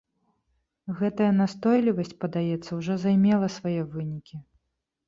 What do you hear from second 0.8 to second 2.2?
Гэтая настойлівасць,